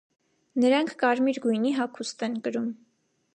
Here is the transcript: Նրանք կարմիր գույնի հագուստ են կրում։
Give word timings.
Նրանք 0.63 0.95
կարմիր 1.03 1.39
գույնի 1.43 1.75
հագուստ 1.81 2.27
են 2.29 2.41
կրում։ 2.49 2.73